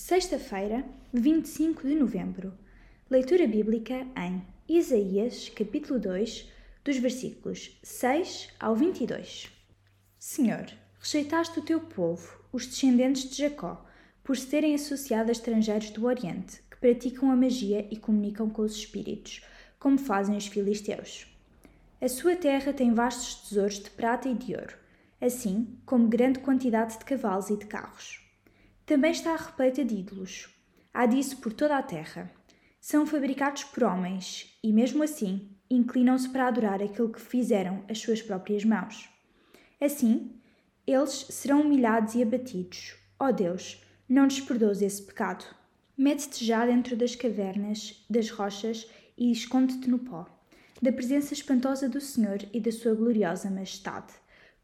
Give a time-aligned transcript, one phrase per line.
[0.00, 2.56] Sexta-feira, 25 de novembro.
[3.10, 6.48] Leitura bíblica em Isaías, capítulo 2,
[6.84, 9.50] dos versículos 6 ao 22.
[10.16, 10.66] Senhor,
[11.00, 13.84] rejeitaste o teu povo, os descendentes de Jacó,
[14.22, 18.62] por se terem associado a estrangeiros do Oriente, que praticam a magia e comunicam com
[18.62, 19.42] os espíritos,
[19.80, 21.26] como fazem os filisteus.
[22.00, 24.76] A sua terra tem vastos tesouros de prata e de ouro,
[25.20, 28.27] assim como grande quantidade de cavalos e de carros
[28.88, 30.48] também está repleta de ídolos.
[30.94, 32.32] Há disso por toda a terra.
[32.80, 38.22] São fabricados por homens e, mesmo assim, inclinam-se para adorar aquilo que fizeram as suas
[38.22, 39.10] próprias mãos.
[39.78, 40.40] Assim,
[40.86, 42.96] eles serão humilhados e abatidos.
[43.20, 45.44] Ó oh Deus, não lhes perdoes esse pecado.
[45.94, 50.26] Mete-te já dentro das cavernas, das rochas e esconde-te no pó,
[50.80, 54.14] da presença espantosa do Senhor e da sua gloriosa majestade,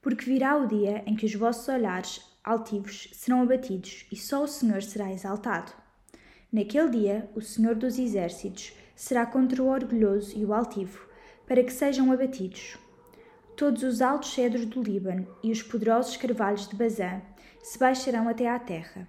[0.00, 4.48] porque virá o dia em que os vossos olhares altivos serão abatidos e só o
[4.48, 5.72] Senhor será exaltado.
[6.52, 11.04] Naquele dia, o Senhor dos Exércitos será contra o orgulhoso e o altivo,
[11.46, 12.76] para que sejam abatidos.
[13.56, 17.22] Todos os altos cedros do Líbano e os poderosos carvalhos de Bazã
[17.62, 19.08] se baixarão até à terra.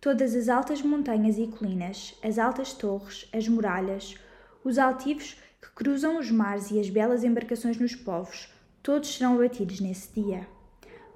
[0.00, 4.14] Todas as altas montanhas e colinas, as altas torres, as muralhas,
[4.62, 8.48] os altivos que cruzam os mares e as belas embarcações nos povos,
[8.82, 10.46] todos serão abatidos nesse dia.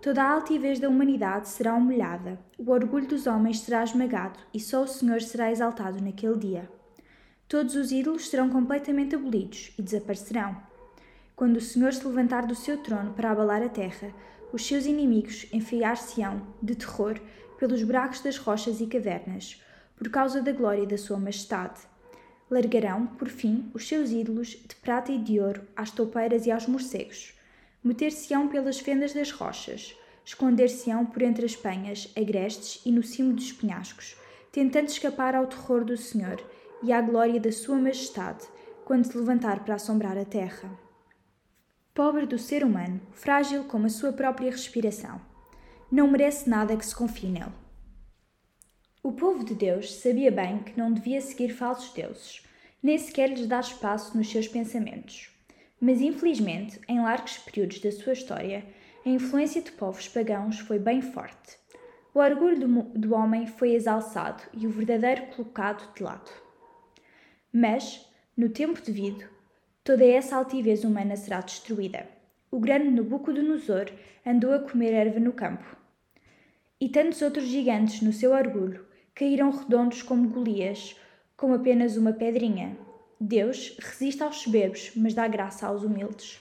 [0.03, 4.83] Toda a altivez da humanidade será humilhada, o orgulho dos homens será esmagado e só
[4.83, 6.69] o Senhor será exaltado naquele dia.
[7.47, 10.57] Todos os ídolos serão completamente abolidos e desaparecerão.
[11.37, 14.13] Quando o Senhor se levantar do seu trono para abalar a terra,
[14.53, 17.21] os seus inimigos enfiar-se-ão, de terror,
[17.57, 19.63] pelos buracos das rochas e cavernas,
[19.95, 21.81] por causa da glória da sua majestade.
[22.51, 26.67] Largarão, por fim, os seus ídolos de prata e de ouro às toupeiras e aos
[26.67, 27.41] morcegos
[27.83, 33.53] meter-se-ão pelas fendas das rochas, esconder-se-ão por entre as penhas, agrestes e no cimo dos
[33.53, 34.17] penhascos,
[34.51, 36.43] tentando escapar ao terror do Senhor
[36.83, 38.47] e à glória da Sua Majestade,
[38.85, 40.71] quando se levantar para assombrar a terra.
[41.95, 45.21] Pobre do ser humano, frágil como a sua própria respiração,
[45.91, 47.53] não merece nada que se confie nele.
[49.03, 52.47] O povo de Deus sabia bem que não devia seguir falsos deuses,
[52.83, 55.31] nem sequer lhes dar espaço nos seus pensamentos.
[55.85, 58.65] Mas infelizmente, em largos períodos da sua história,
[59.05, 61.59] a influência de povos pagãos foi bem forte.
[62.15, 66.31] O orgulho do, homem foi exalçado e o verdadeiro colocado de lado.
[67.53, 69.25] Mas, no tempo devido,
[69.83, 72.07] toda essa altivez humana será destruída.
[72.49, 73.87] O grande Nabucodonosor
[74.25, 75.77] andou a comer erva no campo.
[76.81, 80.97] E tantos outros gigantes, no seu orgulho, caíram redondos como Golias,
[81.37, 82.79] com apenas uma pedrinha,
[83.25, 86.41] Deus resiste aos soberbos, mas dá graça aos humildes.